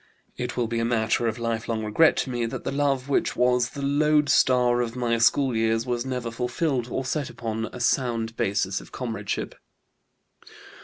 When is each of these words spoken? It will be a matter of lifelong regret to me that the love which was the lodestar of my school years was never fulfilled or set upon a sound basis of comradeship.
It 0.35 0.57
will 0.57 0.65
be 0.65 0.79
a 0.79 0.83
matter 0.83 1.27
of 1.27 1.37
lifelong 1.37 1.85
regret 1.85 2.17
to 2.17 2.31
me 2.31 2.47
that 2.47 2.63
the 2.63 2.71
love 2.71 3.07
which 3.07 3.35
was 3.35 3.69
the 3.69 3.83
lodestar 3.83 4.81
of 4.81 4.95
my 4.95 5.19
school 5.19 5.55
years 5.55 5.85
was 5.85 6.07
never 6.07 6.31
fulfilled 6.31 6.87
or 6.89 7.05
set 7.05 7.29
upon 7.29 7.65
a 7.71 7.79
sound 7.79 8.35
basis 8.35 8.81
of 8.81 8.91
comradeship. 8.91 9.53